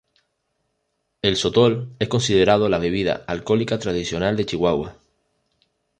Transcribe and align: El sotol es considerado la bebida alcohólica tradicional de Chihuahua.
El 1.21 1.35
sotol 1.37 1.95
es 1.99 2.07
considerado 2.07 2.67
la 2.69 2.79
bebida 2.79 3.23
alcohólica 3.27 3.77
tradicional 3.77 4.35
de 4.35 4.47
Chihuahua. 4.47 4.97